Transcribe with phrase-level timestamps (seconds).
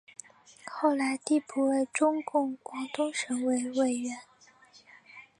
[0.65, 4.17] 后来递补为中共广东省委委员。